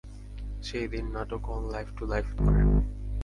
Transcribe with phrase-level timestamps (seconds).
[0.63, 2.67] সেই দিন নাটক "অন লাইফ টু লাইফ" করেন।